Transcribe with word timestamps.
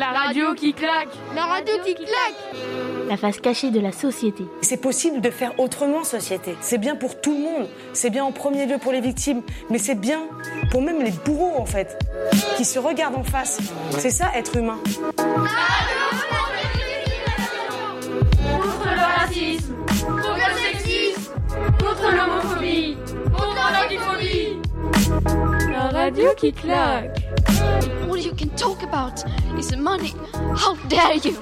La 0.00 0.12
radio 0.12 0.54
qui 0.54 0.72
claque 0.72 1.10
La 1.34 1.44
radio 1.44 1.74
qui 1.84 1.94
claque 1.94 2.56
La 3.06 3.18
face 3.18 3.38
cachée 3.38 3.70
de 3.70 3.80
la 3.80 3.92
société. 3.92 4.46
C'est 4.62 4.78
possible 4.78 5.20
de 5.20 5.28
faire 5.28 5.60
autrement, 5.60 6.04
société. 6.04 6.56
C'est 6.62 6.78
bien 6.78 6.96
pour 6.96 7.20
tout 7.20 7.34
le 7.34 7.40
monde. 7.40 7.68
C'est 7.92 8.08
bien 8.08 8.24
en 8.24 8.32
premier 8.32 8.64
lieu 8.64 8.78
pour 8.78 8.92
les 8.92 9.02
victimes, 9.02 9.42
mais 9.68 9.76
c'est 9.76 9.96
bien 9.96 10.22
pour 10.70 10.80
même 10.80 11.02
les 11.02 11.10
bourreaux, 11.10 11.60
en 11.60 11.66
fait, 11.66 11.98
qui 12.56 12.64
se 12.64 12.78
regardent 12.78 13.16
en 13.16 13.24
face. 13.24 13.60
C'est 13.98 14.08
ça, 14.08 14.30
être 14.34 14.56
humain. 14.56 14.78
Contre 18.38 18.86
le 18.86 19.20
racisme 19.20 19.74
Contre 19.86 20.34
le 20.34 20.78
sexisme 20.78 21.32
Contre 21.78 22.10
l'homophobie 22.10 22.49
radio 26.00 26.32
qui 26.34 26.52
claque 26.52 27.20
All 28.10 28.18
you 28.18 28.32
can 28.34 28.48
talk 28.56 28.82
about 28.82 29.22
is 29.58 29.76
money. 29.76 30.14
How 30.56 30.74
dare 30.88 31.16
you? 31.16 31.36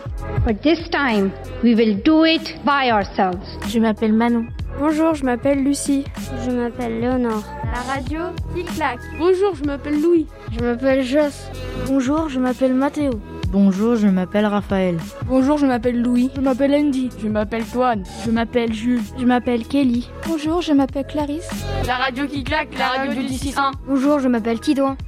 But 0.45 0.63
this 0.63 0.89
time, 0.91 1.33
we 1.63 1.75
will 1.75 1.95
do 2.05 2.25
it 2.25 2.57
by 2.65 2.91
ourselves. 2.91 3.47
Je 3.69 3.79
m'appelle 3.79 4.13
Manon. 4.13 4.47
Bonjour, 4.79 5.15
je 5.15 5.25
m'appelle 5.25 5.63
Lucie. 5.63 6.05
Je 6.45 6.51
m'appelle 6.51 7.01
Léonore. 7.01 7.45
La 7.73 7.95
radio 7.95 8.21
qui 8.55 8.65
claque. 8.65 9.01
Bonjour, 9.19 9.55
je 9.55 9.65
m'appelle 9.65 10.01
Louis. 10.01 10.27
Je 10.53 10.65
m'appelle 10.65 11.05
Joss. 11.05 11.51
Bonjour, 11.87 12.29
je 12.29 12.41
m'appelle 12.41 12.75
Mathéo. 12.75 13.13
Bonjour, 13.51 13.97
je 13.97 14.09
m'appelle 14.09 14.45
Raphaël. 14.45 14.99
Bonjour, 15.25 15.57
je 15.57 15.65
m'appelle 15.65 16.03
Louis. 16.03 16.31
Je 16.37 16.43
m'appelle 16.43 16.75
Andy. 16.75 17.09
Je 17.19 17.29
m'appelle 17.29 17.65
Toine. 17.65 18.05
Je 18.27 18.31
m'appelle 18.31 18.75
Jules. 18.75 19.01
Je 19.19 19.25
m'appelle 19.25 19.67
Kelly. 19.67 20.11
Bonjour, 20.27 20.61
je 20.61 20.75
m'appelle 20.75 21.07
Clarisse. 21.07 21.49
La 21.87 21.95
radio 21.95 22.27
qui 22.27 22.45
claque, 22.45 22.77
la, 22.79 22.89
radio, 22.89 23.23
du 23.23 23.29
6-1. 23.29 23.73
Bonjour, 23.87 24.19
je 24.19 24.29
m'appelle 24.29 24.61
Tidouin. 24.61 24.99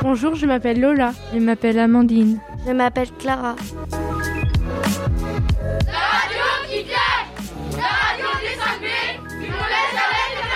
Bonjour, 0.00 0.36
je 0.36 0.46
m'appelle 0.46 0.80
Lola. 0.80 1.10
Je 1.34 1.40
m'appelle 1.40 1.76
Amandine. 1.80 2.38
Je 2.64 2.70
m'appelle 2.72 3.08
Clara. 3.18 3.56
La 3.90 3.96
radio 6.14 6.44
qui 6.70 6.84
claque 6.84 7.26
La 7.72 7.88
radio 8.06 8.26
des 8.42 8.54
5B 8.62 8.86
qui 9.26 9.50
nous 9.50 9.66
laisse 9.74 9.98
avec 10.06 10.30
les 10.36 10.46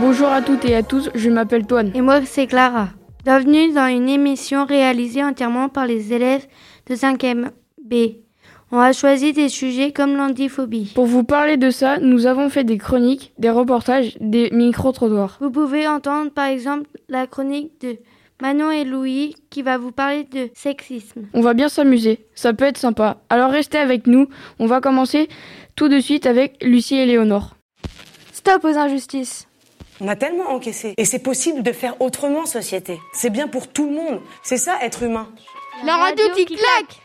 Bonjour 0.00 0.28
à 0.28 0.40
toutes 0.40 0.64
et 0.66 0.76
à 0.76 0.84
tous, 0.84 1.10
je 1.16 1.30
m'appelle 1.30 1.66
Toine. 1.66 1.90
Et 1.94 2.00
moi, 2.00 2.24
c'est 2.24 2.46
Clara. 2.46 2.90
Bienvenue 3.28 3.74
dans 3.74 3.88
une 3.88 4.08
émission 4.08 4.64
réalisée 4.64 5.22
entièrement 5.22 5.68
par 5.68 5.84
les 5.84 6.14
élèves 6.14 6.46
de 6.86 6.94
5e 6.94 7.50
B. 7.84 7.94
On 8.72 8.78
a 8.78 8.94
choisi 8.94 9.34
des 9.34 9.50
sujets 9.50 9.92
comme 9.92 10.16
l'antiphobie. 10.16 10.92
Pour 10.94 11.04
vous 11.04 11.24
parler 11.24 11.58
de 11.58 11.68
ça, 11.68 11.98
nous 11.98 12.24
avons 12.24 12.48
fait 12.48 12.64
des 12.64 12.78
chroniques, 12.78 13.34
des 13.36 13.50
reportages, 13.50 14.16
des 14.22 14.48
micro-trottoirs. 14.50 15.36
Vous 15.42 15.50
pouvez 15.50 15.86
entendre 15.86 16.30
par 16.30 16.46
exemple 16.46 16.88
la 17.10 17.26
chronique 17.26 17.78
de 17.82 17.98
Manon 18.40 18.70
et 18.70 18.84
Louis 18.84 19.34
qui 19.50 19.60
va 19.60 19.76
vous 19.76 19.92
parler 19.92 20.24
de 20.24 20.48
sexisme. 20.54 21.26
On 21.34 21.42
va 21.42 21.52
bien 21.52 21.68
s'amuser, 21.68 22.20
ça 22.34 22.54
peut 22.54 22.64
être 22.64 22.78
sympa. 22.78 23.20
Alors 23.28 23.50
restez 23.50 23.76
avec 23.76 24.06
nous, 24.06 24.28
on 24.58 24.64
va 24.64 24.80
commencer 24.80 25.28
tout 25.76 25.90
de 25.90 26.00
suite 26.00 26.24
avec 26.24 26.56
Lucie 26.62 26.96
et 26.96 27.04
Léonore. 27.04 27.56
Stop 28.32 28.64
aux 28.64 28.78
injustices. 28.78 29.47
On 30.00 30.06
a 30.06 30.14
tellement 30.14 30.50
encaissé. 30.50 30.94
Et 30.96 31.04
c'est 31.04 31.18
possible 31.18 31.62
de 31.62 31.72
faire 31.72 32.00
autrement, 32.00 32.46
société. 32.46 33.00
C'est 33.12 33.30
bien 33.30 33.48
pour 33.48 33.68
tout 33.68 33.86
le 33.86 33.96
monde. 33.96 34.20
C'est 34.42 34.56
ça, 34.56 34.78
être 34.82 35.02
humain. 35.02 35.28
La, 35.84 35.96
radio, 35.96 36.24
qui, 36.34 36.44
claque. 36.46 37.00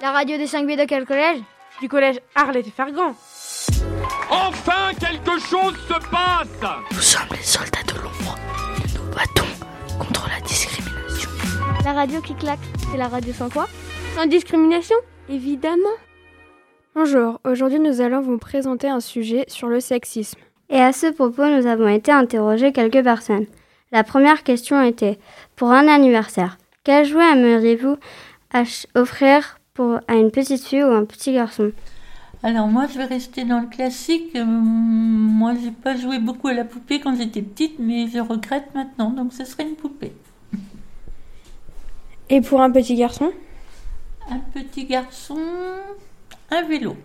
La 0.00 0.10
radio 0.12 0.38
des 0.38 0.46
5B 0.46 0.78
de 0.78 0.84
quel 0.86 1.04
collège 1.04 1.40
Du 1.82 1.88
collège 1.88 2.20
Arlette 2.34 2.66
et 2.66 2.70
Fergant. 2.70 3.14
Enfin, 4.30 4.92
quelque 4.98 5.38
chose 5.38 5.74
se 5.86 6.10
passe 6.10 6.48
Nous 6.92 7.00
sommes 7.00 7.28
les 7.30 7.42
soldats 7.42 7.82
de 7.86 7.98
l'ombre. 8.00 8.38
Nous 8.94 9.14
battons 9.14 9.98
contre 9.98 10.28
la 10.28 10.40
discrimination. 10.46 11.30
La 11.84 11.92
radio 11.92 12.20
qui 12.22 12.34
claque, 12.34 12.58
c'est 12.90 12.98
la 12.98 13.08
radio 13.08 13.32
sans 13.34 13.50
quoi? 13.50 13.68
Sans 14.16 14.26
discrimination 14.26 14.96
Évidemment. 15.28 15.96
Bonjour, 16.94 17.38
aujourd'hui 17.44 17.78
nous 17.78 18.00
allons 18.00 18.20
vous 18.20 18.38
présenter 18.38 18.88
un 18.88 19.00
sujet 19.00 19.44
sur 19.48 19.68
le 19.68 19.80
sexisme. 19.80 20.40
Et 20.70 20.80
à 20.80 20.92
ce 20.92 21.08
propos, 21.08 21.46
nous 21.46 21.66
avons 21.66 21.88
été 21.88 22.12
interroger 22.12 22.72
quelques 22.72 23.02
personnes. 23.02 23.46
La 23.90 24.04
première 24.04 24.44
question 24.44 24.80
était 24.80 25.18
Pour 25.56 25.72
un 25.72 25.88
anniversaire, 25.88 26.58
quel 26.84 27.04
jouet 27.04 27.32
aimeriez-vous 27.32 27.96
offrir 28.94 29.58
pour, 29.74 29.98
à 30.06 30.14
une 30.14 30.30
petite 30.30 30.64
fille 30.64 30.84
ou 30.84 30.92
un 30.92 31.04
petit 31.04 31.32
garçon? 31.32 31.72
Alors 32.44 32.68
moi, 32.68 32.86
je 32.86 32.98
vais 32.98 33.04
rester 33.04 33.44
dans 33.44 33.60
le 33.60 33.66
classique. 33.66 34.34
Euh, 34.36 34.44
moi, 34.44 35.54
j'ai 35.60 35.72
pas 35.72 35.96
joué 35.96 36.18
beaucoup 36.20 36.48
à 36.48 36.54
la 36.54 36.64
poupée 36.64 37.00
quand 37.00 37.16
j'étais 37.16 37.42
petite, 37.42 37.78
mais 37.80 38.06
je 38.06 38.20
regrette 38.20 38.72
maintenant, 38.74 39.10
donc 39.10 39.32
ce 39.32 39.44
serait 39.44 39.64
une 39.64 39.74
poupée. 39.74 40.12
Et 42.30 42.40
pour 42.40 42.62
un 42.62 42.70
petit 42.70 42.94
garçon? 42.94 43.32
Un 44.30 44.38
petit 44.38 44.84
garçon, 44.84 45.36
un 46.50 46.62
vélo. 46.62 46.96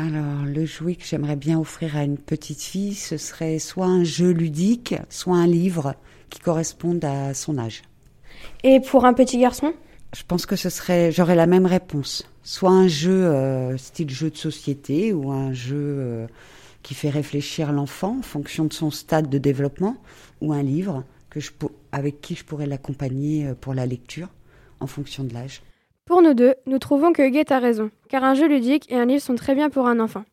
Alors, 0.00 0.44
le 0.44 0.64
jouet 0.64 0.94
que 0.94 1.04
j'aimerais 1.04 1.34
bien 1.34 1.58
offrir 1.58 1.96
à 1.96 2.04
une 2.04 2.18
petite 2.18 2.62
fille, 2.62 2.94
ce 2.94 3.16
serait 3.16 3.58
soit 3.58 3.86
un 3.86 4.04
jeu 4.04 4.30
ludique, 4.30 4.94
soit 5.10 5.34
un 5.34 5.48
livre 5.48 5.96
qui 6.30 6.38
corresponde 6.38 7.04
à 7.04 7.34
son 7.34 7.58
âge. 7.58 7.82
Et 8.62 8.78
pour 8.78 9.06
un 9.06 9.12
petit 9.12 9.40
garçon? 9.40 9.74
Je 10.14 10.22
pense 10.22 10.46
que 10.46 10.54
ce 10.54 10.70
serait, 10.70 11.10
j'aurais 11.10 11.34
la 11.34 11.48
même 11.48 11.66
réponse. 11.66 12.30
Soit 12.44 12.70
un 12.70 12.86
jeu 12.86 13.10
euh, 13.26 13.76
style 13.76 14.08
jeu 14.08 14.30
de 14.30 14.36
société 14.36 15.12
ou 15.12 15.32
un 15.32 15.52
jeu 15.52 15.74
euh, 15.76 16.26
qui 16.84 16.94
fait 16.94 17.10
réfléchir 17.10 17.72
l'enfant 17.72 18.18
en 18.20 18.22
fonction 18.22 18.66
de 18.66 18.72
son 18.72 18.92
stade 18.92 19.28
de 19.28 19.38
développement, 19.38 19.96
ou 20.40 20.52
un 20.52 20.62
livre 20.62 21.02
que 21.28 21.40
je, 21.40 21.50
avec 21.90 22.20
qui 22.20 22.36
je 22.36 22.44
pourrais 22.44 22.66
l'accompagner 22.66 23.48
euh, 23.48 23.54
pour 23.60 23.74
la 23.74 23.84
lecture 23.84 24.28
en 24.78 24.86
fonction 24.86 25.24
de 25.24 25.34
l'âge. 25.34 25.60
Pour 26.08 26.22
nous 26.22 26.32
deux, 26.32 26.54
nous 26.64 26.78
trouvons 26.78 27.12
que 27.12 27.28
Guette 27.28 27.52
a 27.52 27.58
raison, 27.58 27.90
car 28.08 28.24
un 28.24 28.32
jeu 28.32 28.48
ludique 28.48 28.90
et 28.90 28.96
un 28.96 29.04
livre 29.04 29.20
sont 29.20 29.34
très 29.34 29.54
bien 29.54 29.68
pour 29.68 29.86
un 29.86 30.00
enfant. 30.00 30.24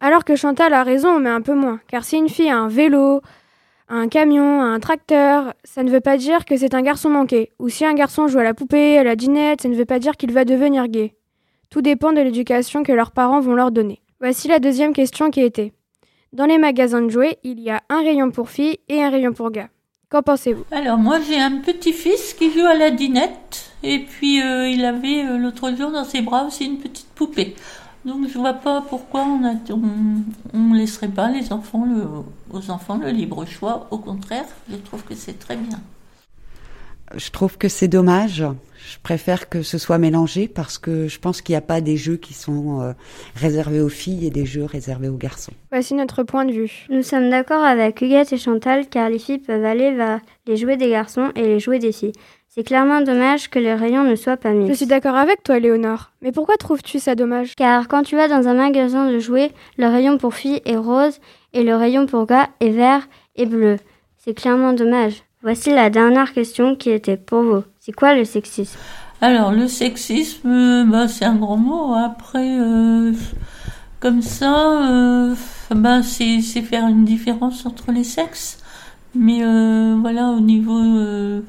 Alors 0.00 0.24
que 0.24 0.34
Chantal 0.34 0.74
a 0.74 0.82
raison, 0.82 1.20
mais 1.20 1.30
un 1.30 1.42
peu 1.42 1.54
moins, 1.54 1.78
car 1.86 2.04
si 2.04 2.16
une 2.16 2.28
fille 2.28 2.50
a 2.50 2.58
un 2.58 2.66
vélo, 2.66 3.20
un 3.88 4.08
camion, 4.08 4.60
un 4.60 4.80
tracteur, 4.80 5.54
ça 5.62 5.84
ne 5.84 5.92
veut 5.92 6.00
pas 6.00 6.16
dire 6.16 6.44
que 6.44 6.56
c'est 6.56 6.74
un 6.74 6.82
garçon 6.82 7.08
manqué. 7.08 7.52
Ou 7.60 7.68
si 7.68 7.84
un 7.84 7.94
garçon 7.94 8.26
joue 8.26 8.40
à 8.40 8.42
la 8.42 8.52
poupée, 8.52 8.98
à 8.98 9.04
la 9.04 9.14
dinette, 9.14 9.62
ça 9.62 9.68
ne 9.68 9.76
veut 9.76 9.84
pas 9.84 10.00
dire 10.00 10.16
qu'il 10.16 10.32
va 10.32 10.44
devenir 10.44 10.88
gay. 10.88 11.14
Tout 11.70 11.82
dépend 11.82 12.12
de 12.12 12.20
l'éducation 12.20 12.82
que 12.82 12.90
leurs 12.90 13.12
parents 13.12 13.38
vont 13.38 13.54
leur 13.54 13.70
donner. 13.70 14.02
Voici 14.18 14.48
la 14.48 14.58
deuxième 14.58 14.92
question 14.92 15.30
qui 15.30 15.40
était. 15.40 15.72
Dans 16.32 16.46
les 16.46 16.58
magasins 16.58 17.02
de 17.02 17.10
jouets, 17.10 17.38
il 17.44 17.60
y 17.60 17.70
a 17.70 17.80
un 17.90 18.00
rayon 18.00 18.32
pour 18.32 18.50
filles 18.50 18.80
et 18.88 19.04
un 19.04 19.10
rayon 19.10 19.32
pour 19.32 19.52
gars. 19.52 19.68
Qu'en 20.08 20.22
pensez-vous? 20.22 20.64
Alors 20.70 20.98
moi 20.98 21.18
j'ai 21.20 21.40
un 21.40 21.58
petit-fils 21.58 22.34
qui 22.34 22.52
joue 22.52 22.64
à 22.64 22.74
la 22.74 22.92
dinette 22.92 23.72
et 23.82 23.98
puis 23.98 24.40
euh, 24.40 24.68
il 24.68 24.84
avait 24.84 25.24
euh, 25.24 25.36
l'autre 25.36 25.72
jour 25.76 25.90
dans 25.90 26.04
ses 26.04 26.22
bras 26.22 26.44
aussi 26.44 26.64
une 26.64 26.78
petite 26.78 27.08
poupée. 27.08 27.56
Donc 28.04 28.28
je 28.28 28.38
vois 28.38 28.54
pas 28.54 28.82
pourquoi 28.82 29.24
on 29.24 29.40
ne 29.40 30.78
laisserait 30.78 31.08
pas 31.08 31.28
les 31.28 31.52
enfants 31.52 31.84
aux 32.52 32.70
enfants 32.70 32.98
le 32.98 33.10
libre 33.10 33.44
choix. 33.46 33.88
Au 33.90 33.98
contraire, 33.98 34.44
je 34.70 34.76
trouve 34.76 35.02
que 35.02 35.16
c'est 35.16 35.40
très 35.40 35.56
bien. 35.56 35.80
Je 37.14 37.30
trouve 37.30 37.58
que 37.58 37.68
c'est 37.68 37.88
dommage. 37.88 38.44
Je 38.86 38.98
préfère 39.02 39.48
que 39.48 39.62
ce 39.62 39.78
soit 39.78 39.98
mélangé 39.98 40.48
parce 40.48 40.78
que 40.78 41.08
je 41.08 41.18
pense 41.18 41.42
qu'il 41.42 41.52
n'y 41.54 41.58
a 41.58 41.62
pas 41.62 41.80
des 41.80 41.96
jeux 41.96 42.16
qui 42.16 42.34
sont 42.34 42.80
euh, 42.80 42.92
réservés 43.34 43.80
aux 43.80 43.88
filles 43.88 44.26
et 44.26 44.30
des 44.30 44.46
jeux 44.46 44.64
réservés 44.64 45.08
aux 45.08 45.16
garçons. 45.16 45.52
Voici 45.70 45.94
notre 45.94 46.22
point 46.22 46.44
de 46.44 46.52
vue. 46.52 46.86
Nous 46.88 47.02
sommes 47.02 47.30
d'accord 47.30 47.64
avec 47.64 48.00
Huguette 48.00 48.32
et 48.32 48.38
Chantal 48.38 48.86
car 48.88 49.10
les 49.10 49.18
filles 49.18 49.38
peuvent 49.38 49.64
aller 49.64 49.92
vers 49.92 50.20
les 50.46 50.56
jouets 50.56 50.76
des 50.76 50.90
garçons 50.90 51.32
et 51.34 51.42
les 51.42 51.58
jouets 51.58 51.80
des 51.80 51.92
filles. 51.92 52.12
C'est 52.48 52.64
clairement 52.64 53.02
dommage 53.02 53.50
que 53.50 53.58
les 53.58 53.74
rayons 53.74 54.04
ne 54.04 54.14
soient 54.14 54.38
pas 54.38 54.52
mixtes. 54.52 54.72
Je 54.72 54.76
suis 54.76 54.86
d'accord 54.86 55.16
avec 55.16 55.42
toi, 55.42 55.58
Léonore. 55.58 56.12
Mais 56.22 56.32
pourquoi 56.32 56.56
trouves-tu 56.56 56.98
ça 56.98 57.14
dommage? 57.14 57.54
Car 57.54 57.86
quand 57.86 58.02
tu 58.02 58.16
vas 58.16 58.28
dans 58.28 58.48
un 58.48 58.54
magasin 58.54 59.10
de 59.10 59.18
jouets, 59.18 59.50
le 59.76 59.88
rayon 59.88 60.16
pour 60.16 60.34
filles 60.34 60.62
est 60.64 60.76
rose 60.76 61.18
et 61.52 61.64
le 61.64 61.76
rayon 61.76 62.06
pour 62.06 62.24
gars 62.24 62.48
est 62.60 62.70
vert 62.70 63.08
et 63.34 63.46
bleu. 63.46 63.76
C'est 64.16 64.32
clairement 64.32 64.72
dommage. 64.72 65.22
Voici 65.46 65.70
la 65.70 65.90
dernière 65.90 66.32
question 66.32 66.74
qui 66.74 66.90
était 66.90 67.16
pour 67.16 67.40
vous. 67.40 67.62
C'est 67.78 67.92
quoi 67.92 68.16
le 68.16 68.24
sexisme? 68.24 68.76
Alors, 69.20 69.52
le 69.52 69.68
sexisme, 69.68 70.90
bah, 70.90 71.06
c'est 71.06 71.24
un 71.24 71.36
grand 71.36 71.56
mot. 71.56 71.94
Après, 71.94 72.58
euh, 72.58 73.12
comme 74.00 74.22
ça, 74.22 74.90
euh, 74.90 75.36
bah, 75.70 76.02
c'est 76.02 76.40
faire 76.40 76.88
une 76.88 77.04
différence 77.04 77.64
entre 77.64 77.92
les 77.92 78.02
sexes. 78.02 78.58
Mais 79.14 79.44
euh, 79.44 79.96
voilà, 80.00 80.30
au 80.30 80.40
niveau, 80.40 80.80
euh, 80.80 81.42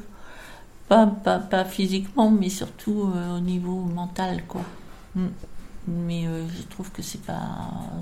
pas, 0.89 1.07
pas, 1.07 1.39
pas, 1.39 1.65
physiquement, 1.65 2.29
mais 2.29 2.49
surtout 2.49 3.11
euh, 3.15 3.37
au 3.37 3.39
niveau 3.39 3.79
mental, 3.79 4.43
quoi. 4.47 4.61
Mm. 5.15 5.25
Mais 5.87 6.27
euh, 6.27 6.43
je 6.55 6.61
trouve 6.67 6.91
que 6.91 7.01
c'est 7.01 7.23
pas, 7.23 7.49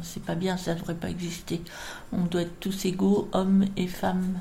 c'est 0.03 0.24
pas 0.24 0.36
bien, 0.36 0.57
ça 0.57 0.74
devrait 0.74 0.95
pas 0.95 1.09
exister. 1.09 1.62
On 2.12 2.25
doit 2.25 2.42
être 2.42 2.59
tous 2.59 2.83
égaux, 2.83 3.30
hommes 3.31 3.63
et 3.77 3.88
femmes. 3.88 4.39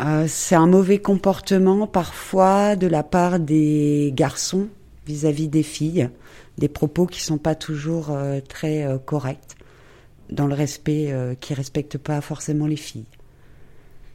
Euh, 0.00 0.24
c'est 0.26 0.56
un 0.56 0.66
mauvais 0.66 0.98
comportement 0.98 1.86
parfois 1.86 2.74
de 2.74 2.86
la 2.86 3.02
part 3.02 3.38
des 3.38 4.12
garçons 4.14 4.68
vis-à-vis 5.06 5.46
-vis 5.46 5.50
des 5.50 5.62
filles, 5.62 6.08
des 6.58 6.68
propos 6.68 7.06
qui 7.06 7.22
sont 7.22 7.38
pas 7.38 7.54
toujours 7.54 8.10
euh, 8.10 8.40
très 8.40 8.84
euh, 8.84 8.98
corrects, 8.98 9.56
dans 10.30 10.46
le 10.46 10.54
respect, 10.54 11.12
euh, 11.12 11.34
qui 11.34 11.54
respectent 11.54 11.98
pas 11.98 12.20
forcément 12.20 12.66
les 12.66 12.76
filles. 12.76 13.06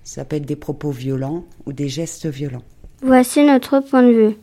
Ça 0.03 0.25
peut 0.25 0.37
être 0.37 0.45
des 0.45 0.55
propos 0.55 0.91
violents 0.91 1.45
ou 1.65 1.73
des 1.73 1.89
gestes 1.89 2.27
violents. 2.27 2.63
Voici 3.01 3.43
notre 3.43 3.79
point 3.79 4.03
de 4.03 4.11
vue. 4.11 4.35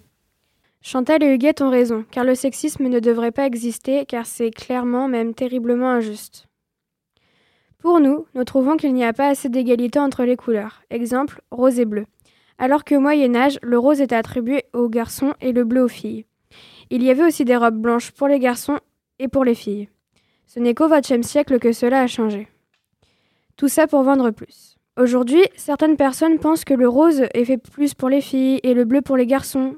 Chantal 0.80 1.22
et 1.22 1.34
Huguette 1.34 1.62
ont 1.62 1.70
raison, 1.70 2.04
car 2.10 2.24
le 2.24 2.36
sexisme 2.36 2.86
ne 2.88 3.00
devrait 3.00 3.32
pas 3.32 3.46
exister, 3.46 4.06
car 4.06 4.24
c'est 4.24 4.50
clairement, 4.50 5.08
même 5.08 5.34
terriblement 5.34 5.90
injuste. 5.90 6.45
Pour 7.86 8.00
nous, 8.00 8.26
nous 8.34 8.42
trouvons 8.42 8.76
qu'il 8.76 8.92
n'y 8.94 9.04
a 9.04 9.12
pas 9.12 9.28
assez 9.28 9.48
d'égalité 9.48 10.00
entre 10.00 10.24
les 10.24 10.34
couleurs. 10.34 10.82
Exemple, 10.90 11.40
rose 11.52 11.78
et 11.78 11.84
bleu. 11.84 12.06
Alors 12.58 12.82
qu'au 12.84 12.98
Moyen 12.98 13.36
Âge, 13.36 13.60
le 13.62 13.78
rose 13.78 14.00
était 14.00 14.16
attribué 14.16 14.64
aux 14.72 14.88
garçons 14.88 15.34
et 15.40 15.52
le 15.52 15.62
bleu 15.62 15.84
aux 15.84 15.88
filles. 15.88 16.24
Il 16.90 17.04
y 17.04 17.10
avait 17.10 17.22
aussi 17.22 17.44
des 17.44 17.54
robes 17.54 17.80
blanches 17.80 18.10
pour 18.10 18.26
les 18.26 18.40
garçons 18.40 18.80
et 19.20 19.28
pour 19.28 19.44
les 19.44 19.54
filles. 19.54 19.88
Ce 20.46 20.58
n'est 20.58 20.74
qu'au 20.74 20.88
XXe 20.88 21.24
siècle 21.24 21.60
que 21.60 21.70
cela 21.70 22.00
a 22.00 22.08
changé. 22.08 22.48
Tout 23.56 23.68
ça 23.68 23.86
pour 23.86 24.02
vendre 24.02 24.32
plus. 24.32 24.78
Aujourd'hui, 24.98 25.44
certaines 25.54 25.96
personnes 25.96 26.40
pensent 26.40 26.64
que 26.64 26.74
le 26.74 26.88
rose 26.88 27.26
est 27.34 27.44
fait 27.44 27.56
plus 27.56 27.94
pour 27.94 28.08
les 28.08 28.20
filles 28.20 28.58
et 28.64 28.74
le 28.74 28.84
bleu 28.84 29.00
pour 29.00 29.16
les 29.16 29.28
garçons. 29.28 29.76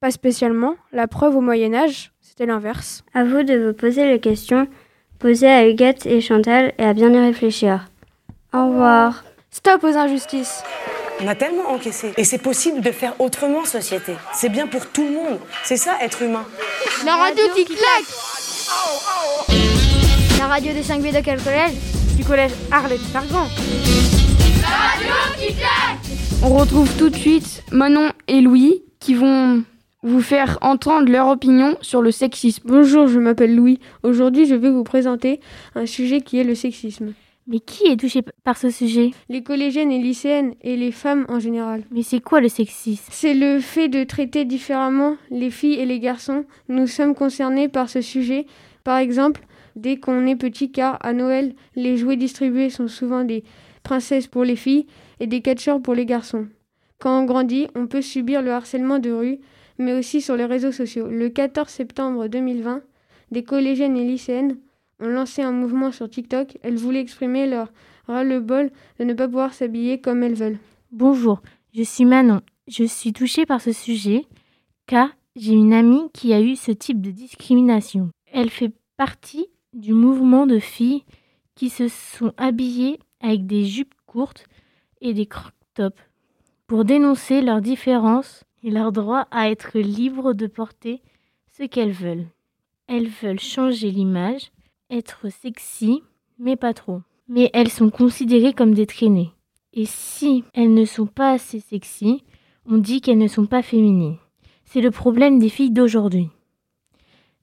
Pas 0.00 0.10
spécialement. 0.10 0.74
La 0.90 1.06
preuve 1.06 1.36
au 1.36 1.40
Moyen 1.40 1.74
Âge, 1.74 2.12
c'était 2.20 2.46
l'inverse. 2.46 3.04
À 3.14 3.22
vous 3.22 3.44
de 3.44 3.68
vous 3.68 3.72
poser 3.72 4.04
les 4.08 4.18
questions 4.18 4.66
posées 5.18 5.48
à 5.48 5.66
Huguette 5.68 6.06
et 6.06 6.20
Chantal 6.20 6.72
et 6.78 6.84
à 6.84 6.92
bien 6.92 7.12
y 7.12 7.18
réfléchir. 7.18 7.86
Au 8.54 8.68
revoir. 8.68 9.24
Stop 9.50 9.84
aux 9.84 9.96
injustices. 9.96 10.62
On 11.20 11.28
a 11.28 11.34
tellement 11.34 11.70
encaissé. 11.70 12.12
Et 12.18 12.24
c'est 12.24 12.38
possible 12.38 12.82
de 12.82 12.90
faire 12.90 13.14
autrement, 13.18 13.64
société. 13.64 14.12
C'est 14.34 14.50
bien 14.50 14.66
pour 14.66 14.86
tout 14.86 15.04
le 15.04 15.14
monde. 15.14 15.38
C'est 15.64 15.78
ça, 15.78 15.96
être 16.02 16.22
humain. 16.22 16.44
La 17.04 17.16
radio 17.16 17.42
qui 17.54 17.64
claque 17.64 18.04
La 20.38 20.46
radio 20.46 20.72
des 20.72 20.82
5 20.82 21.00
B 21.00 21.14
de 21.14 21.20
quel 21.24 21.40
collège? 21.42 21.72
Du 22.16 22.24
collège 22.24 22.52
Arlette 22.70 23.00
Sargan. 23.12 23.46
La 24.60 24.68
radio 24.68 25.14
qui 25.38 25.54
claque 25.54 26.42
On 26.42 26.50
retrouve 26.50 26.94
tout 26.96 27.08
de 27.08 27.16
suite 27.16 27.62
Manon 27.72 28.10
et 28.28 28.40
Louis 28.42 28.82
qui 29.00 29.14
vont 29.14 29.62
vous 30.06 30.22
faire 30.22 30.58
entendre 30.60 31.10
leur 31.10 31.26
opinion 31.26 31.76
sur 31.80 32.00
le 32.00 32.12
sexisme. 32.12 32.62
Bonjour, 32.64 33.08
je 33.08 33.18
m'appelle 33.18 33.56
Louis. 33.56 33.80
Aujourd'hui, 34.04 34.46
je 34.46 34.54
vais 34.54 34.70
vous 34.70 34.84
présenter 34.84 35.40
un 35.74 35.84
sujet 35.84 36.20
qui 36.20 36.38
est 36.38 36.44
le 36.44 36.54
sexisme. 36.54 37.12
Mais 37.48 37.58
qui 37.58 37.88
est 37.88 37.96
touché 37.96 38.22
par 38.44 38.56
ce 38.56 38.70
sujet? 38.70 39.10
Les 39.28 39.42
collégiennes 39.42 39.90
et 39.90 40.00
lycéennes 40.00 40.54
et 40.62 40.76
les 40.76 40.92
femmes 40.92 41.26
en 41.28 41.40
général. 41.40 41.82
Mais 41.90 42.04
c'est 42.04 42.20
quoi 42.20 42.40
le 42.40 42.48
sexisme? 42.48 43.04
C'est 43.10 43.34
le 43.34 43.58
fait 43.58 43.88
de 43.88 44.04
traiter 44.04 44.44
différemment 44.44 45.16
les 45.32 45.50
filles 45.50 45.74
et 45.74 45.86
les 45.86 45.98
garçons. 45.98 46.44
Nous 46.68 46.86
sommes 46.86 47.16
concernés 47.16 47.68
par 47.68 47.88
ce 47.88 48.00
sujet. 48.00 48.46
Par 48.84 48.98
exemple, 48.98 49.40
dès 49.74 49.96
qu'on 49.96 50.24
est 50.28 50.36
petit, 50.36 50.70
car 50.70 50.98
à 51.04 51.14
Noël, 51.14 51.52
les 51.74 51.96
jouets 51.96 52.16
distribués 52.16 52.70
sont 52.70 52.86
souvent 52.86 53.24
des 53.24 53.42
princesses 53.82 54.28
pour 54.28 54.44
les 54.44 54.56
filles 54.56 54.86
et 55.18 55.26
des 55.26 55.40
catcheurs 55.40 55.82
pour 55.82 55.94
les 55.94 56.06
garçons. 56.06 56.46
Quand 57.00 57.20
on 57.20 57.24
grandit, 57.24 57.66
on 57.74 57.88
peut 57.88 58.02
subir 58.02 58.40
le 58.40 58.52
harcèlement 58.52 59.00
de 59.00 59.10
rue, 59.10 59.40
mais 59.78 59.92
aussi 59.92 60.20
sur 60.20 60.36
les 60.36 60.44
réseaux 60.44 60.72
sociaux. 60.72 61.08
Le 61.08 61.28
14 61.28 61.68
septembre 61.68 62.28
2020, 62.28 62.82
des 63.30 63.44
collégiennes 63.44 63.96
et 63.96 64.04
lycéennes 64.04 64.58
ont 65.00 65.08
lancé 65.08 65.42
un 65.42 65.52
mouvement 65.52 65.92
sur 65.92 66.08
TikTok. 66.08 66.58
Elles 66.62 66.76
voulaient 66.76 67.00
exprimer 67.00 67.46
leur 67.46 67.72
ras-le-bol 68.06 68.70
de 68.98 69.04
ne 69.04 69.14
pas 69.14 69.26
pouvoir 69.26 69.52
s'habiller 69.52 70.00
comme 70.00 70.22
elles 70.22 70.34
veulent. 70.34 70.58
Bonjour, 70.92 71.42
je 71.74 71.82
suis 71.82 72.04
Manon. 72.04 72.40
Je 72.68 72.84
suis 72.84 73.12
touchée 73.12 73.46
par 73.46 73.60
ce 73.60 73.72
sujet 73.72 74.24
car 74.86 75.10
j'ai 75.34 75.52
une 75.52 75.74
amie 75.74 76.10
qui 76.12 76.32
a 76.32 76.40
eu 76.40 76.56
ce 76.56 76.72
type 76.72 77.00
de 77.00 77.10
discrimination. 77.10 78.08
Elle 78.32 78.50
fait 78.50 78.72
partie 78.96 79.46
du 79.72 79.92
mouvement 79.92 80.46
de 80.46 80.58
filles 80.58 81.04
qui 81.54 81.68
se 81.68 81.88
sont 81.88 82.32
habillées 82.36 82.98
avec 83.20 83.46
des 83.46 83.64
jupes 83.64 83.94
courtes 84.06 84.46
et 85.00 85.12
des 85.12 85.26
croc-tops 85.26 86.00
pour 86.66 86.84
dénoncer 86.84 87.42
leurs 87.42 87.60
différences 87.60 88.44
et 88.66 88.70
leur 88.70 88.90
droit 88.90 89.28
à 89.30 89.48
être 89.48 89.78
libres 89.78 90.34
de 90.34 90.48
porter 90.48 91.00
ce 91.56 91.62
qu'elles 91.62 91.92
veulent. 91.92 92.26
Elles 92.88 93.08
veulent 93.08 93.38
changer 93.38 93.92
l'image 93.92 94.50
être 94.90 95.28
sexy, 95.30 96.02
mais 96.40 96.56
pas 96.56 96.74
trop. 96.74 97.00
Mais 97.28 97.48
elles 97.54 97.70
sont 97.70 97.90
considérées 97.90 98.52
comme 98.52 98.74
des 98.74 98.86
traînées. 98.86 99.30
Et 99.72 99.86
si 99.86 100.42
elles 100.52 100.74
ne 100.74 100.84
sont 100.84 101.06
pas 101.06 101.30
assez 101.30 101.60
sexy, 101.60 102.24
on 102.68 102.78
dit 102.78 103.00
qu'elles 103.00 103.18
ne 103.18 103.28
sont 103.28 103.46
pas 103.46 103.62
féminines. 103.62 104.18
C'est 104.64 104.80
le 104.80 104.90
problème 104.90 105.38
des 105.38 105.48
filles 105.48 105.70
d'aujourd'hui. 105.70 106.28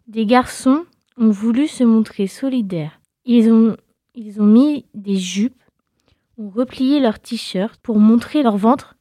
Des 0.08 0.25
garçons 0.25 0.84
ont 1.18 1.30
voulu 1.30 1.70
se 1.70 1.86
montrer 1.86 2.28
solidaires. 2.28 3.00
Ils 3.24 3.50
ont, 3.50 3.78
ils 4.14 4.42
ont 4.42 4.46
mis 4.46 4.86
des 4.94 5.16
jupes, 5.16 5.64
ont 6.38 6.50
replié 6.50 7.00
leurs 7.00 7.22
t-shirts 7.22 7.80
pour 7.81 7.98
montrer 7.98 8.44
leur 8.44 8.58
ventre 8.58 8.98